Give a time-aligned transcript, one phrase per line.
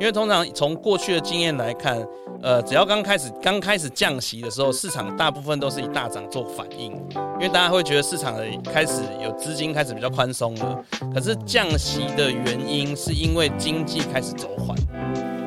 [0.00, 1.96] 因为通常从过去的经验来看，
[2.42, 10.76] 呃，只要刚开始刚开始降息的时候，市场大部分都是以大涨做反应，因为大家会觉得市场的开始有资金开始比较宽松了。
[11.14, 14.76] 可是降息的原因是因为经济开始走缓。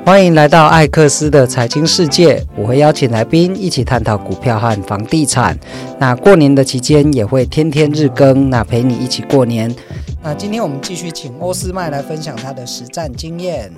[0.06, 5.60] 欢迎来到艾克斯的财经世界，我会邀请来宾一起探讨股票和房地产。
[6.00, 9.76] 那过年的期间也会天天日更，那陪你一起过年。
[10.24, 13.70] 那今天我们继续请欧斯麦来分享他的实战经验。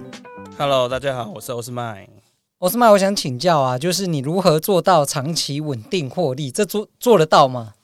[0.61, 2.09] Hello，大家好，我是欧斯麦。
[2.57, 6.51] 欧斯麦，我想请教啊，就是你如何做到长期稳定获利？
[6.51, 7.75] 这做做得到吗？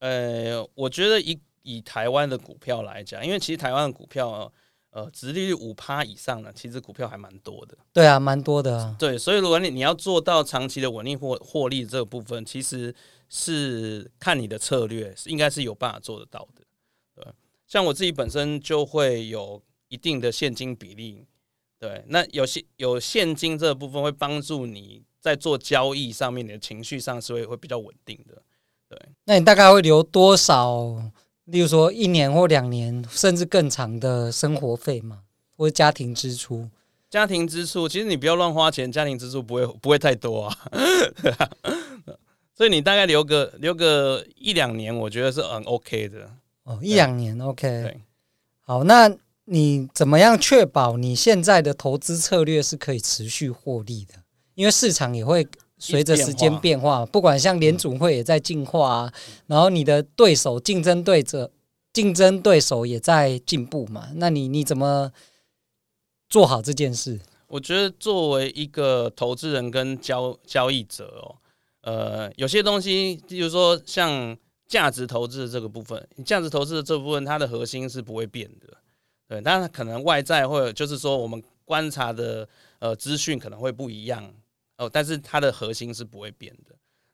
[0.00, 4.52] 呃，我觉得以以台湾的股票来讲，因为其实台湾的股票。
[4.90, 7.76] 呃，殖利率五趴以上的，其实股票还蛮多的。
[7.92, 8.96] 对啊，蛮多的啊。
[8.98, 12.92] 对，所以如果你你要做到长期的稳定获获利这个部分，其实
[13.28, 16.62] 是看你的策略，应该是有办法做得到的。
[17.14, 17.24] 对，
[17.66, 21.26] 像我自己本身就会有一定的现金比例。
[21.78, 28.42] 对，那有现有现金这个部分会帮助你在做交易上面，你的情绪上是会会比较稳定的。
[28.88, 31.10] 对，那你大概会留多少？
[31.44, 35.20] 例如说一年或两年，甚至更长的生活费嘛，
[35.56, 36.68] 或者家庭支出。
[37.08, 40.58] 家庭支出其实你不要乱花钱，家庭支出不会不会太多 啊。
[42.54, 46.30] 所以你大概留个留个一两年，我觉得是很 OK 的。
[46.64, 47.66] 哦，一两年 OK。
[47.82, 48.00] 对，
[48.60, 49.08] 好，那
[49.48, 54.14] 你怎么样确保你现在的投资策略是可以持续获利的？
[54.54, 55.46] 因为市场也会。
[55.80, 59.12] 随着时间变化，不管像联准会也在进化啊，
[59.46, 61.52] 然后你的对手、竞争对者、
[61.92, 65.12] 竞争对手也在进步嘛，那你你怎么
[66.28, 67.20] 做好这件事？
[67.46, 71.38] 我觉得作为一个投资人跟交交易者哦，
[71.82, 74.36] 呃，有些东西，比如说像
[74.66, 78.67] 价值投资的这个部分，价值投资的这部分，它的核心是不会变的，
[79.28, 82.48] 对，但是可能外在或者就是说我们观察的
[82.78, 84.32] 呃资讯可能会不一样。
[84.78, 86.72] 哦，但是它的核心是不会变的，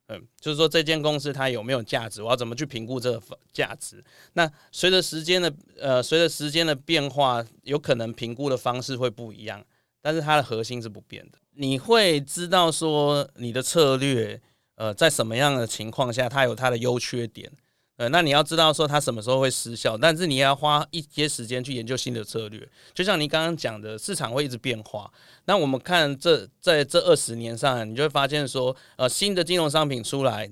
[0.08, 3.22] 嗯，就是说这间公司它有没有价值，我要怎么去评估这个
[3.54, 4.04] 价值？
[4.34, 9.64] 那随着时间的呃，随着时间的变化，有可能评估的方式会不一样，
[10.02, 11.38] 但是它的核心是不变的。
[11.52, 14.38] 你会知道说你的策略，
[14.74, 17.50] 呃，在什么样的情况下它有它的优缺点。
[17.96, 22.68] 呃，那你要知道说它什么时候会失效，但是你要花一些时间去研究新的策略。
[22.92, 25.08] 就像你刚刚讲的，市场会一直变化。
[25.44, 30.50] 那我们看这在这二十年上，你就会发现说，呃，新的金融商品出来，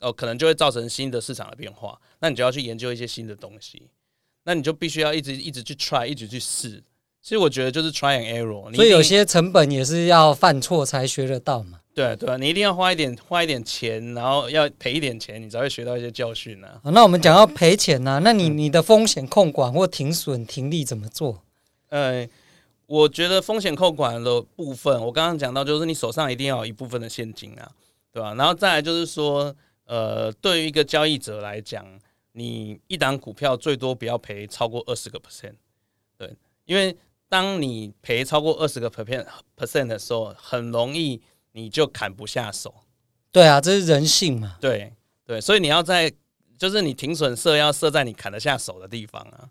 [0.00, 2.00] 呃，可能就会造成新的市场的变化。
[2.18, 3.88] 那你就要去研究一些新的东西，
[4.42, 6.82] 那你就必须要一直一直去 try，一直去试。
[7.22, 8.74] 其实我觉得就是 try and error。
[8.74, 11.80] 所以有些成本也是要犯错才学得到嘛。
[11.92, 16.90] 对对，你一定要花一点花一点钱，然后要赔一点钱，你才会学到一些教训呢、啊。
[16.92, 21.42] 那我们讲到赔钱呢、啊，那你你的风险控管或停损停利怎么做？
[21.88, 22.26] 呃，
[22.86, 27.70] 我觉得风险控管的部分，我刚刚讲到，就是你手上一定要有一部分的现金啊，
[28.12, 28.34] 对吧？
[28.34, 29.54] 然后再来就是说，
[29.84, 31.84] 呃，对于一个交易者来讲，
[32.32, 35.54] 你一档股票最多不要赔超过二十个 percent，
[36.16, 36.32] 对，
[36.64, 36.96] 因为
[37.30, 39.24] 当你赔超过二十个 percent
[39.56, 41.22] percent 的时候，很容易。
[41.52, 42.72] 你就砍不下手，
[43.32, 44.56] 对啊，这是人性嘛。
[44.60, 44.94] 对
[45.26, 46.08] 对，所以你要在，
[46.56, 49.50] 就是你停损设要设在你砍得下手的地方啊，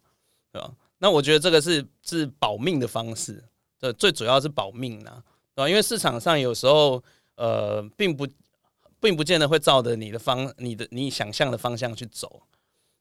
[0.50, 0.72] 对吧？
[1.00, 3.44] 那我觉得这个是是保命的方式，
[3.78, 5.22] 对，最主要是保命啊，
[5.54, 5.68] 对吧？
[5.68, 7.04] 因为市场上有时候
[7.36, 8.26] 呃，并不
[9.02, 12.42] 并不见得会照着你的方、你的你想象的方向去走，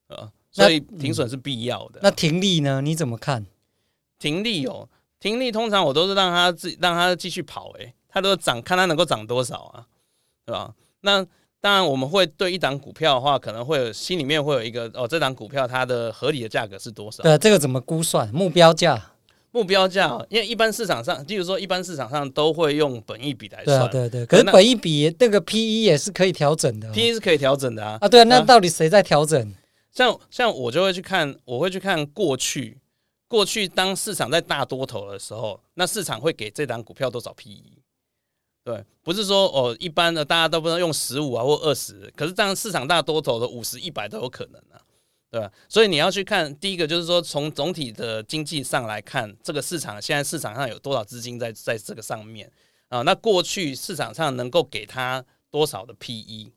[0.08, 2.00] 呃，所以停损是必要的。
[2.02, 2.80] 那，嗯，那停利呢？
[2.80, 3.46] 你怎么看？
[4.18, 4.88] 停利哦，
[5.20, 7.94] 停利通常我都是让它自让它继续跑，欸，诶。
[8.10, 9.84] 它都涨，看它能够涨多少啊，
[10.46, 10.72] 对吧？
[11.02, 11.24] 那
[11.60, 17.22] 当然，我们会对一档股票的话，可能会有心里面会有一个哦，这档股票它的合理的价格是多少？
[17.22, 18.26] 对，这个怎么估算？
[18.32, 19.12] 目标价？
[19.50, 24.26] 目标价，因为一般市场上，就是说一般市场上都会用本益比来算，对对对。
[24.26, 27.98] 可是本益比那个 P E 也是可以调整的，P E 是可以调整的啊。
[28.00, 29.54] 啊，对啊，那到底谁在调整？
[29.92, 32.78] 像像我就会去看，我会去看过去，
[33.28, 37.78] 过去当市场在大多头的时候，那市场会给这档股票多少 P E？
[38.64, 44.80] 对，不是说哦，一般的大家都不能用十五啊或二十，可是这样市场大多头的五十、一百都有可能啊，
[45.30, 45.50] 对吧？
[45.68, 52.50] 所以你要去看第一个，就是说从总体的经济上来看，这个市场现在市场上有多少资金在在这个上面
[52.88, 53.02] 啊？
[53.02, 56.50] 那过去市场上能够给他多少的 PE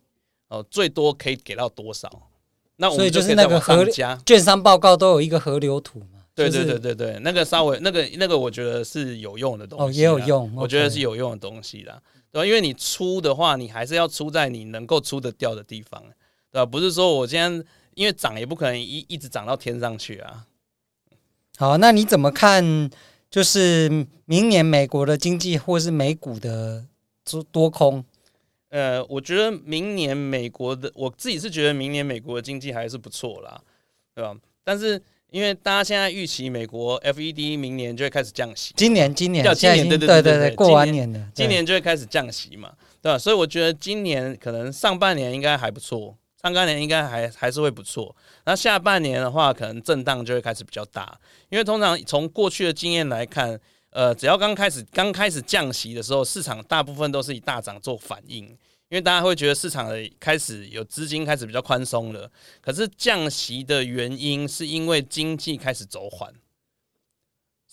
[0.50, 2.30] 哦，最多可以给到多少？
[2.75, 4.22] 那我们就可以再往上加。
[4.25, 6.11] 券商报告都有一个河流图嘛。
[6.33, 12.01] 对对对对对，那个稍微那个那个，我觉得是有用的东西，哦，也有用，我觉得是有用的东西啦，
[12.31, 12.45] 对吧？
[12.45, 16.01] 因为你出的话，你还是要出在你能够出得掉的地方，
[16.51, 16.66] 对吧？
[16.66, 17.63] 不是说我今天
[17.95, 20.45] 因为涨也不可能一一直涨到天上去啊。
[21.57, 22.89] 好，那你怎么看
[23.30, 26.86] 就是明年美国的经济或是美股的
[27.30, 28.04] 多多空？
[28.69, 33.62] 呃，我觉得明年美国的，我自己是觉得明年美国的经济还是不错啦，
[34.16, 34.34] 对吧？
[34.63, 35.01] 但是
[35.31, 43.18] 因为大家现在预期美国 FED 明年就会开始降息，今年今年要今年对对对对对过完年了，今年就会开始降息嘛，对吧？
[43.18, 46.16] 所以我觉得今年可能上半年应该还不错。
[46.42, 51.16] 上半年应该还还是会不错，那下半年的话，可能震荡就会开始比较大，
[51.50, 53.60] 因为通常从过去的经验来看，
[53.92, 58.57] 呃，只要刚开始刚开始降息的时候，市场大部分都是以大涨做反应，
[58.92, 62.30] 因为大家会觉得市场的开始有资金开始比较宽松了。
[62.62, 66.34] 可是降息的原因是因为经济开始走缓，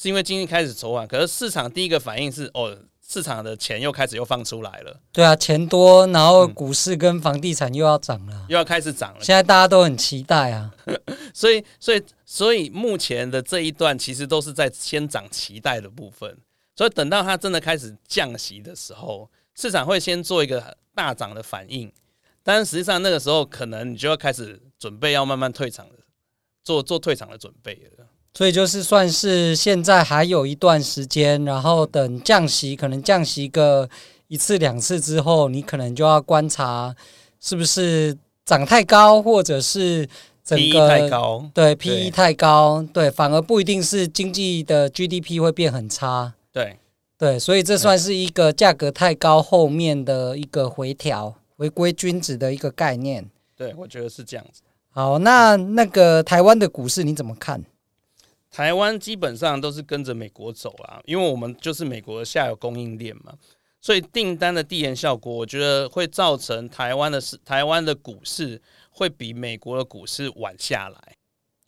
[0.00, 2.78] 是因为经济开始走缓，可是市场第一个反应是哦。
[3.10, 9.20] 市场的钱又开始又放出来了，对啊，钱多，然后股市跟房地产又要涨了，又要开始涨了。
[9.22, 10.70] 现在大家都很期待啊，
[11.32, 16.36] 所以，所以，所以目前的这一段其实都是在先涨期待的部分，
[16.76, 21.92] 所以等到它真的开始降息的时候，市场会先做一个大涨的反应，
[22.42, 25.92] 但实际上那个时候可能你就要开始准备要慢慢退场了，
[26.64, 28.04] 做做退场的准备了。
[28.34, 33.88] 所以就是算是现在还有一段时间，然后等降息，可能降息个
[34.26, 36.92] 一次两次之后，你可能就要观察
[37.38, 40.08] 是不是涨太高，或者是
[40.42, 46.76] 整个太高，对 PE 太高，对，反而不一定是经济的 GDP 会变很差，对
[47.18, 53.28] 对，所以这算是一个价格太高后面的一个回调，回归均值的一个概念。
[53.56, 54.62] 对，我觉得是这样子。
[54.90, 57.64] 好，那那个台湾的股市你怎么看？
[58.50, 63.34] 台湾基本上都是跟着美国走啦，因为我们就是美国的下游供应链嘛，
[63.80, 71.17] 所以订单的递延效果，我觉得会造成台湾的市、台湾的股市会比美国的股市晚下来。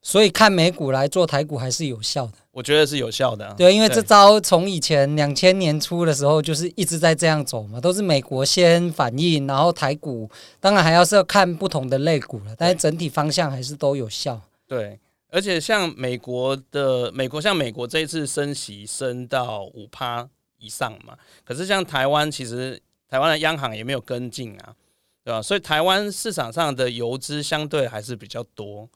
[0.03, 3.55] 所以看美股来做台股还是有效的，我觉得是有效的啊。
[3.57, 14.41] 对，因为这招从以前两千年初的时候就是一直在这样走嘛，都是美国先反应，然后台股当然还要是要看不同的类股了，但是整体方向还是都有效。
[14.67, 14.99] 对。
[15.33, 24.75] 而且像美国的美国，像美国这一次升息升到五趴以上嘛，可是像台湾，其实台湾的央行也没有跟进啊，
[25.23, 25.41] 对吧？
[25.41, 28.89] 所以台湾市场上的游资相对还是比较多，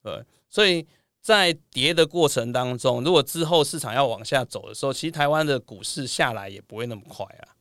[0.00, 0.22] 对。
[0.50, 0.84] 所以
[1.22, 7.56] 在跌的过程当中，如果之后市场要往下走的时候，其实台湾的股市下来也不会那么快啊。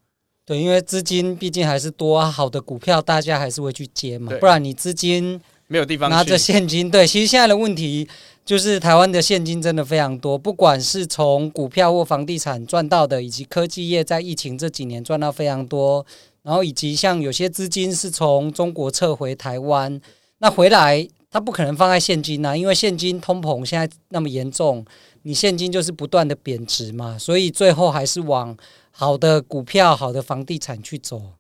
[0.45, 5.39] 对，因为资金毕竟还是多，好的股票大家还是会去接嘛，不然你资金。
[5.71, 8.09] 没有地方拿着现金，对，其实现在的问题
[8.43, 16.03] 就是台湾的现金真的非常多，不管是从股票或房地产赚到的，以及科技业在疫情这几年赚到非常多，
[16.41, 20.01] 然后以及像有些资金是从中国撤回台湾，
[20.39, 24.85] 那回来它不可能放在现金呐，因为现金通膨现在那么严重，
[25.23, 28.57] 你现金就是不断的贬值嘛，所以最后还是往
[28.91, 31.33] 好的股票、好的房地产去走。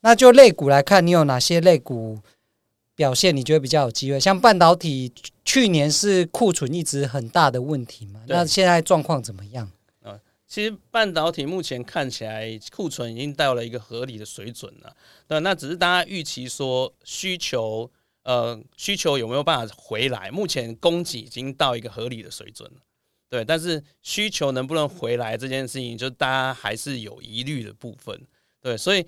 [0.00, 2.20] 那就类股来看，你有哪些类股？
[2.96, 5.12] 表现你觉得比较有机会，像半导体
[5.44, 8.20] 去年是库存一直很大的问题嘛？
[8.28, 9.68] 那现在状况怎么样？
[10.04, 14.94] 啊，其实半导体目前看起来库存已经到了一个合理的水准了。
[15.26, 17.90] 那那只是大家预期说需求，
[18.24, 20.30] 呃，需求有没有办法回来？
[20.30, 22.80] 目前供给已经到一个合理的水准了，
[23.30, 23.44] 对。
[23.44, 28.20] 但是需求能不能回来这件事情，就大家还是有疑虑的部分，
[28.60, 28.76] 对。
[28.76, 29.06] 所以。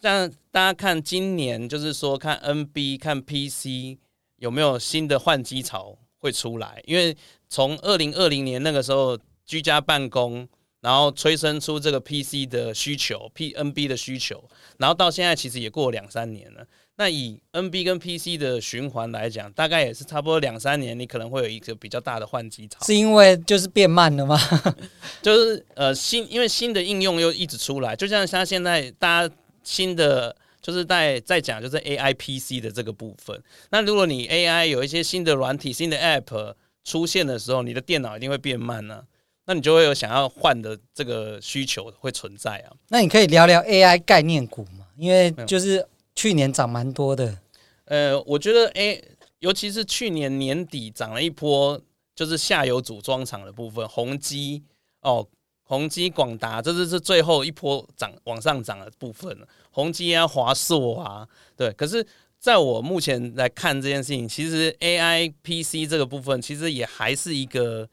[0.00, 3.98] 像大家看今年，就是说看 NB 看 PC
[4.36, 7.14] 有没有新的换机潮会出来，因为
[7.48, 10.48] 从二零二零年那个时候居家办公，
[10.80, 14.42] 然后催生出这个 PC 的需求，PNB 的需求，
[14.78, 16.66] 然后到现在其实也过了两三年了。
[16.96, 22.78] 那以 NB 跟 PC 的循环来讲，大概也是差不多两三年，你可能会有一个比较大的换机潮。
[22.84, 24.38] 是因为就是变慢了吗？
[25.22, 29.34] 就是呃新，因为新的应用又一直出来，就像像现在大家。
[29.62, 33.40] 新的就是在在讲就是 A I P C 的这个部分。
[33.70, 39.02] 那如果你 A I 有一些新的软体、新的 App 出现的时候，你的电脑一定会变慢呢、啊。
[39.50, 42.70] 那你就会有想要换的这个需求会存在啊。
[42.86, 44.86] 那你可以聊聊 A I 概念股嘛？
[44.96, 47.36] 因为就是去年涨蛮多的。
[47.86, 49.02] 呃，我觉得 A，
[49.40, 51.80] 尤其是去年年底涨了一波，
[52.14, 54.62] 就是下游组装厂的部分，宏基
[55.00, 55.26] 哦。
[55.64, 59.46] 宏基、广达，这是是最后一波涨往上涨的部分了。
[59.70, 61.26] 宏基啊，华硕啊，
[61.56, 61.72] 对。
[61.74, 62.04] 可是，
[62.40, 67.88] 在我目前来看这件事情，其实 AI PC 这个部分，其实也还是一个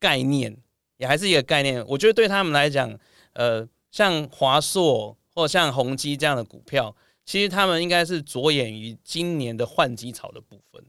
[0.00, 0.56] 概念，
[0.98, 1.82] 也还是一个概念。
[1.88, 2.96] 我觉得对他们来讲，
[3.32, 10.84] 呃，像华硕或像宏基这样的股票，其实他们应该是着眼于今年的换机潮的部分。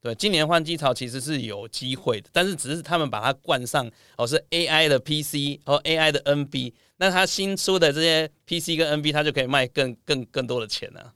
[0.00, 11.12] 对，今年换机潮其实是有机会的，但是只是他们把它冠上哦是 AI 的 PC 和 AI 的 NB，那它新出的这些 PC 跟 NB，它就可以卖更更更多的钱了。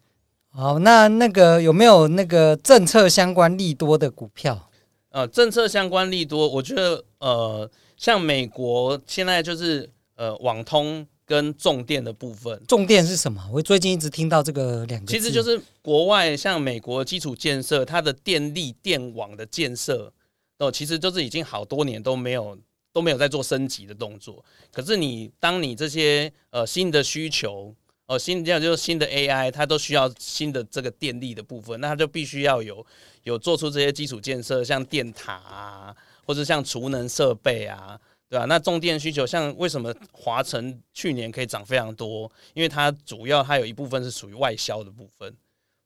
[0.51, 4.69] 好，那那个有没有那个政策相关利多的股票？
[5.11, 7.71] 呃，政策相关利多，我觉得呃，
[8.03, 11.07] 像美国现在就是呃网通。
[11.25, 13.41] 跟重电的部分，重电是什么？
[13.51, 20.13] 我最近一直听到这个两个，其实就是国外像美国基础建设，它的电力电网的建设
[20.59, 22.59] 哦，其实就是已经好多年都没有
[22.93, 24.45] 都没有在做升级的动作。
[24.71, 27.75] 可是你当你这些呃新的需求
[28.07, 32.85] 哦，新这样就是新的 AI，它都需要新的这个电力的部分，那它就必须要有
[33.23, 37.99] 有做出这些基础建设，像电塔啊，或者像储能设备啊。
[38.29, 42.31] 对啊，那重电需求像为什么华晨去年可以涨非常多？
[42.55, 45.37] 因为它主要它有一部分是属于外销的部分，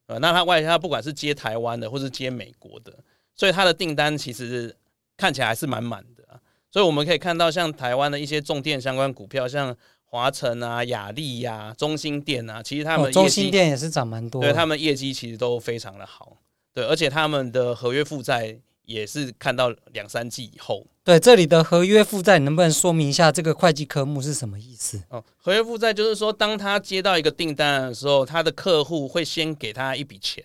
[0.06, 2.92] 呃，那它外销不管是接台湾的或是接美国的，
[3.34, 4.72] 所以它的订单其实
[5.16, 6.40] 看起来还是满满的啊。
[6.70, 9.76] 所以我们可以看到，像台湾的一些重电相关股票，像
[10.08, 16.38] 华晨啊、雅丽呀、中心店啊，其实他们、哦、中心店也是涨蛮多，对，他们业绩其实都非常的好，
[16.72, 20.86] 对，而且他们的合约负债也是看到两三季以后。
[21.02, 25.02] 对，这里的合约负债，你能不能说明一下这个会计科目是什么意思？
[25.08, 30.42] 哦，合约负债就是说，当他接到一个订单的时候，他的客户会先给他一笔钱，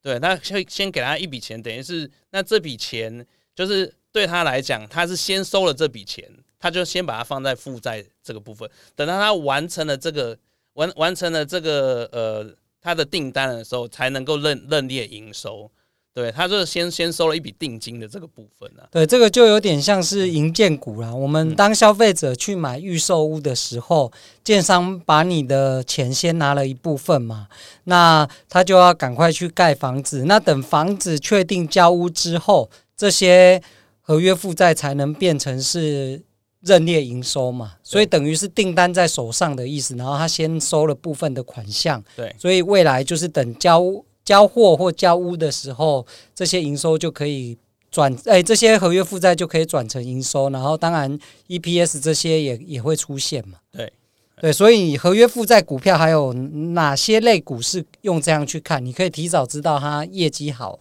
[0.00, 6.24] 对，他会先给他一笔钱，等于是那这笔钱就是对他来讲，他是先收了这笔钱，
[6.60, 10.36] 他就先把它放在负债这个部分，等到他完成了这个
[10.74, 12.46] 完完成了这个呃
[12.80, 15.70] 他的订单的时候，才能够认认列营收。
[16.12, 18.88] 对，他就是先先收了一笔定金的这个部分呢、啊。
[18.90, 21.14] 对，这个就有点像是银建股啦。
[21.14, 24.12] 我们当消费者去买预售屋的时候，
[24.42, 27.46] 建商把你的钱先拿了一部分嘛，
[27.84, 30.24] 那他就要赶快去盖房子。
[30.24, 33.62] 那等房子确定交屋之后，这些
[34.00, 36.20] 合约负债才能变成是
[36.60, 37.74] 认列营收嘛。
[37.82, 42.02] 所以等于是订单在手上的意思，然后他先收了部分的款项。
[42.16, 43.82] 对，所以未来就是等交。
[44.22, 47.56] 交货或交屋的时候，这些营收就可以
[47.90, 53.58] 转，哎，这些合约负债就可以转成营收，然后当然 EPS 这些也也会出现嘛。
[53.72, 53.92] 对，
[54.40, 58.84] 对，所以合约负债股票还有哪些类股是用这样去看？
[58.84, 60.78] 你可以提早知道它业绩好，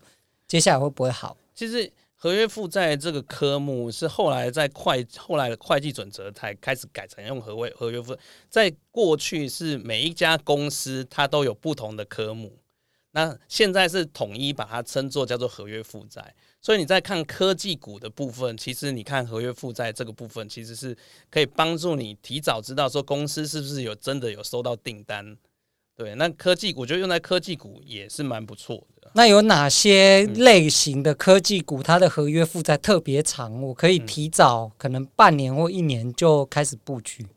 [0.48, 1.36] 接下来会不会好？
[1.55, 12.59] 其实合约负债这个科目是后来在会后来的会计准则才开始改成用合约合约负债，在过去是每一家公司它都有不同的科目。
[13.11, 20.95] 那现在是统一把它称作叫做合约负债，所以你在看科技股的部分，其实你看合约负债这个部分，其实是
[21.31, 25.38] 可以帮助你提早知道说公司是不是有真的有收到订单。
[26.00, 29.12] 对，那科技股我觉得用在科技股也是蛮不错的。
[29.15, 37.27] 那有哪些类型的科技股它的合约负债特别长，我可以提早可能半年或一年就开始布局？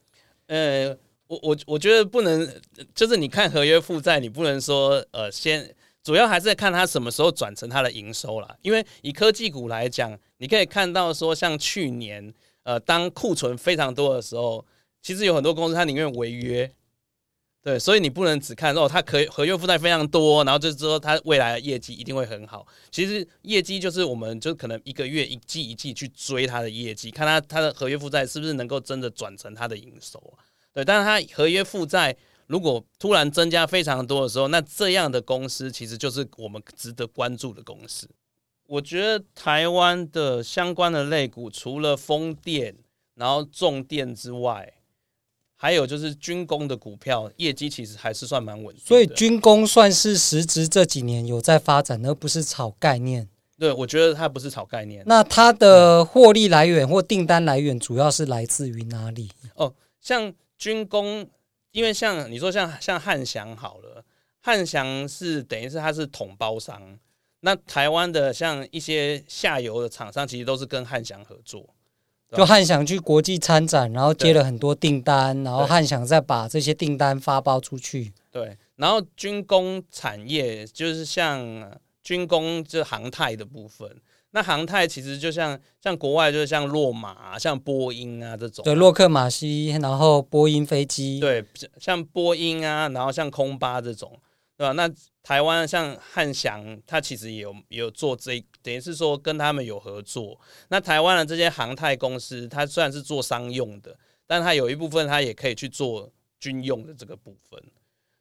[0.47, 0.97] 呃。
[1.29, 2.47] 我我我觉得不能，
[2.95, 8.55] 就是你看合约负债，你不能说呃，先主要还是看它什么时候转成它的营收啦。
[8.61, 14.63] 因为以科技股来讲，你可以看到说，像去年呃，当库存非常多的时候，
[15.01, 16.71] 其实有很多公司它宁愿违约，
[17.63, 22.67] 对，所以你不能只看哦，它可合约负债非常多，然后就是说它未来的业绩一定会很好。
[22.91, 30.21] 其实业绩就是我们就可能一个月一季一季去追它的业绩，看它它的合约负债是不是能够真的转成它的营收。
[30.73, 32.17] 对，但是它合约负债
[32.49, 38.09] 如果突然增加非常多的时候，那这样的公司其实就是我们值得关注的公司。
[38.67, 42.75] 我觉得台湾的相关的类股，除了风电，
[43.15, 44.73] 然后重电之外，
[45.63, 48.89] 还有就是军工的股票，业绩其实还是算蛮稳定的。
[48.89, 53.29] 所以军工算是实质这几年有在发展，而不是炒概念。
[53.57, 55.05] 对，我觉得它不是炒概念。
[55.07, 59.31] 那它的获利来源或订单来源，主要是来自于哪里？
[59.55, 60.35] 哦，像。
[60.59, 61.29] 军工，
[61.73, 64.05] 因为像你说像像汉翔好了，
[64.41, 66.81] 汉翔是等于是它是统包商，
[67.41, 71.69] 那台湾的像一些下游的厂商，其实都是跟汉翔合作，
[72.37, 78.13] 就汉翔去国际参展，然后接了很多订单，然后汉翔再把这些订单发包出去。
[78.31, 81.71] 对，然后军工产业就是像
[82.03, 83.89] 军工就航太的部分。
[84.35, 91.45] 那航太其实就像像国外，就是像洛马、啊、像波音啊这种，对，洛克马西，然后波音飞机，对，
[91.79, 94.19] 像波音啊，然后像空巴这种，
[94.63, 94.73] 对吧？
[94.73, 100.41] 那台湾像汉翔，它其实也有也有做这，等于是说跟他们有合作。
[100.69, 107.63] 那台湾的这些航太公司，它虽然是做商用的，但它有一部分它也可以去做军用的这个部分。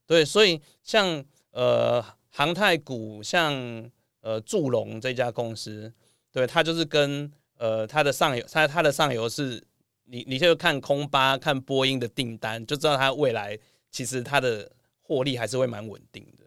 [0.08, 3.90] 对，所以像呃航太股，像。
[4.24, 5.92] 呃祝融这家公司，
[6.32, 9.60] 对，它就是跟呃它的上游，它它的上游是，
[10.06, 13.58] 你你就看空巴看波音的订单，就知道它未来
[13.90, 14.72] 其实它的
[15.12, 16.46] 获利还是会蛮稳定的，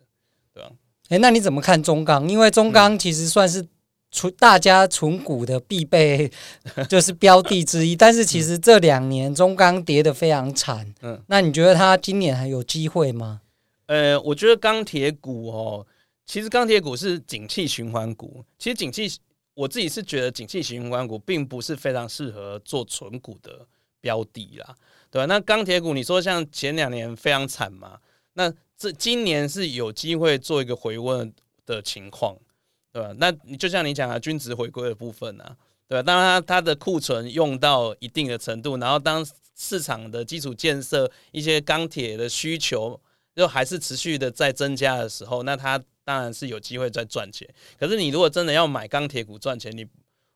[0.54, 0.72] 对吧？
[1.10, 2.26] 哎，那你怎么看中钢？
[2.26, 3.66] 因为中钢其实算是
[4.10, 6.30] 存大家存股的必备，
[6.88, 7.94] 就是标的之一。
[7.94, 10.94] 但是其实这两年中钢跌得非常惨。
[11.02, 13.42] 嗯，那你觉得它今年还有机会吗？
[13.84, 15.86] 呃，我觉得钢铁股哦，
[16.24, 18.42] 其实钢铁股是景气循环股。
[18.58, 19.18] 其实景气，
[19.52, 23.66] 我自己是觉得景气循环股并不是非常适合做存股的
[24.00, 24.74] 标的啦，
[25.10, 25.26] 对吧？
[25.26, 27.98] 那钢铁股，你说像前两年非常惨嘛？
[28.34, 31.32] 那这今年是有机会做一个回温
[31.64, 32.36] 的情况，
[32.92, 33.14] 对吧？
[33.18, 35.56] 那你就像你讲的均值回归的部分啊，
[35.88, 36.02] 对吧？
[36.02, 39.26] 当它它的库存用到一定的程度，然后当
[39.56, 43.00] 市场的基础建设一些钢铁的需求
[43.34, 47.48] 又还是持续的在增加的时候，那它当然是有机会在赚钱。
[47.78, 49.86] 可是你如果真的要买钢铁股赚钱，你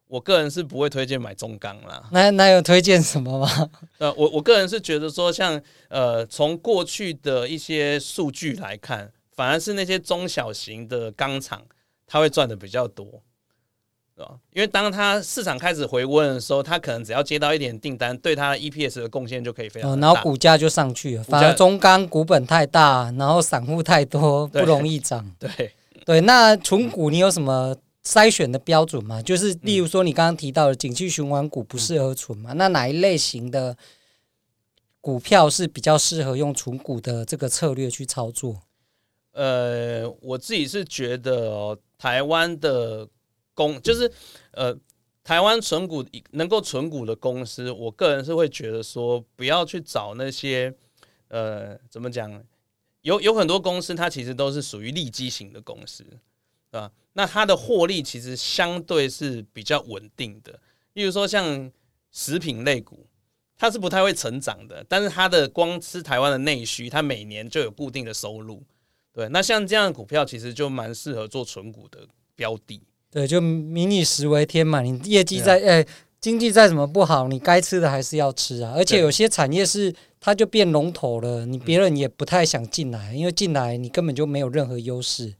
[0.09, 2.03] 我个人是不会推荐买中钢啦。
[2.11, 3.71] 那那有推荐什么吗？
[3.99, 11.63] 呃，我我个人是觉得说像，像呃，从过去的一些数据来看，反而是那些中小型的钢厂，
[12.07, 13.05] 它会赚的比较多，
[14.17, 14.35] 对吧？
[14.55, 21.23] 因为当它市场开始回温的时候，它可能只要接到一点订单，对它 EPS 的贡献就可以非常大，然后股价就上去了。
[21.25, 25.31] 反而中钢股本太大，然后散户太多，不容易涨。
[25.39, 25.73] 对
[26.07, 27.77] 对，那纯股你有什么？
[28.09, 33.77] 筛选的标准嘛，就是例如说你刚刚提到的景气循环股不适合存嘛，那哪一类型的
[35.03, 38.63] 股票是比较适合用存股的这个策略去操作？
[39.33, 43.07] 呃，我自己是觉得哦，台湾的
[43.53, 44.11] 公就是
[44.53, 44.75] 呃，
[45.23, 50.75] 台湾存股能够存股的公司，我个人是会觉得说，不要去找那些
[51.29, 52.43] 呃，怎么讲？
[53.03, 56.07] 有有很多公司，它其实都是属于利基型的公司。
[56.71, 60.59] 啊，那它的获利其实相对是比较稳定的。
[60.95, 61.71] 例如说像
[62.11, 63.07] 食品类股，
[63.57, 68.63] 它是不太会成长的，但是它的光吃台湾的内需，它每年就有固定的收入。
[69.13, 72.81] 对，那像这样的股票其实就蛮适合做存股的标的。
[73.11, 75.89] 对，就民以食为天嘛，你业绩在诶、啊欸、
[76.21, 78.75] 经济再怎么不好，你该吃的还是要吃啊。
[78.77, 85.35] 而且有些产业是它就变龙头了，你别人也不太想进来，因为进来你根本就没有任何优势。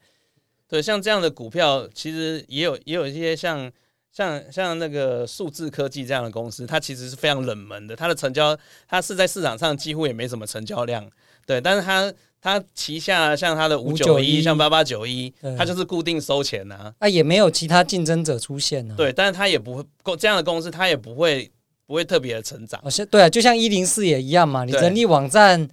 [0.69, 3.73] 对，像这样的股票，其实也有也有一些像
[4.13, 8.55] 像像那个数字科技这样的公司，它其实是非常冷门的，它的成交
[8.87, 11.11] 它是在市场上几乎也没什么成交量。
[11.47, 16.93] 对，但是它它旗下像它的五九一，像八八九一，它就是固定收钱呐。
[16.99, 18.95] 啊，也没有其他竞争者出现呢。
[18.95, 21.51] 对，但是它也不会这样的公司，它也不会
[21.87, 22.79] 不会特别的成长。
[22.85, 25.67] 哦，是，对啊，就像一零四也一样嘛，你人力网站。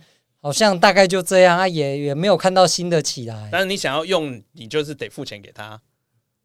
[0.45, 3.49] 好像大概就这样啊，也也没有看到新的起来。
[3.51, 5.81] 但是你想要用，你就是得付钱给他，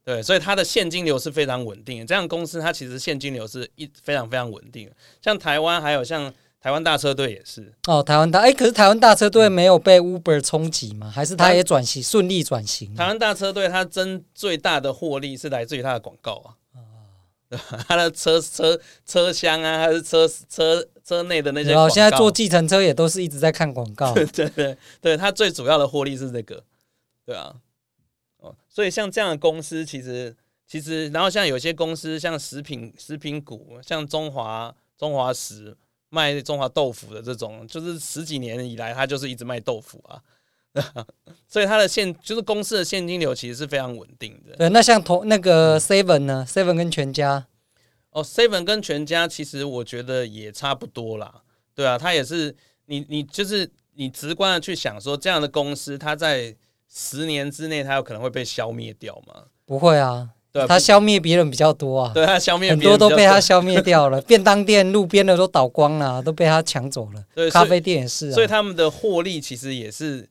[0.02, 2.06] 对，所以它的现金流是非常稳定的。
[2.06, 4.96] 这样公司它其实现金流是一非常非常稳定的。
[5.20, 6.32] 像台湾还有像
[6.62, 7.70] 台湾大车队也是。
[7.88, 11.12] 哦，台湾大哎，可是台湾大车队没有被 Uber 冲击吗？
[11.14, 12.94] 还是它也转型顺利转型？
[12.94, 16.56] 台湾大车队它真最大的获利是来自于它的广告啊。
[17.88, 21.92] 他的车车车厢啊，还是车车车内的那些广告？
[21.92, 24.12] 现在坐计程车也都是一直在看广告。
[24.14, 26.62] 对对对，对，他最主要的获利是这个，
[27.26, 27.56] 对啊，
[28.38, 30.36] 哦，所以像这样的公司，其实
[30.66, 35.76] 其实，然后像有些公司，像食品食品股，像中华中华食
[36.08, 40.22] 卖中华豆腐的这种，就是十几年以来，他就是一直卖豆腐啊。
[41.48, 44.54] 所以它的现就是公司的现金流其实是非常稳定的。
[44.56, 47.44] 对，那像同那个 Seven 呢？Seven 跟全家
[48.10, 51.42] 哦，Seven 跟全家其实我觉得也差不多啦。
[51.74, 52.54] 对啊，它也是
[52.86, 56.54] 你你就是你直观的去想说，这样的公司它在
[56.88, 59.42] 十年之内它有可能会被消灭掉吗？
[59.66, 62.12] 不会啊，对，他消灭别人比较多啊。
[62.14, 67.24] 对，他消灭很多都被他消灭掉了， 便当店路边的都倒光了，都被他抢走了。
[67.34, 68.34] 对，咖啡店也是啊。
[68.34, 70.28] 所以他们的获利其实也是。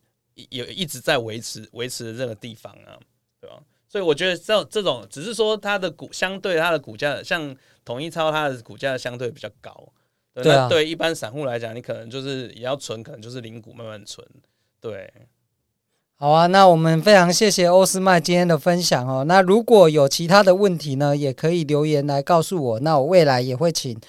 [0.50, 3.00] 有一直在维持维持的这个地方啊，
[3.42, 3.60] 对吧？
[3.88, 9.92] 所以我觉得这这种只是说它的股相对它的股价，像统一超它的股价相对比较高，
[10.34, 10.70] 对，对啊。
[10.70, 14.24] 对一般散户来讲，你可能就是也要存，可能就是零股慢慢存。
[14.80, 15.12] 对，
[16.18, 19.24] 好啊，那我们非常谢谢欧斯麦今天的分享哦。
[19.26, 24.00] 那如果有其他的问题呢，也可以留言来告诉我，那我未来也会请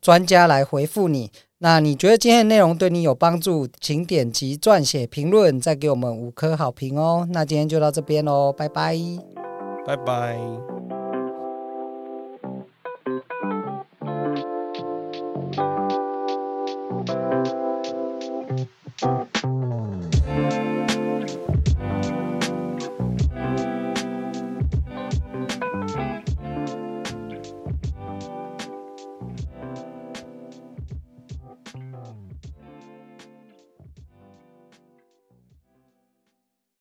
[0.00, 1.30] 专家来回复你。
[1.60, 7.26] 那你觉得今天的内容对你有帮助，请点击撰写评论，再给我们五颗好评哦。
[7.32, 8.96] 那今天就到这边喽，拜拜，
[9.84, 10.77] 拜拜。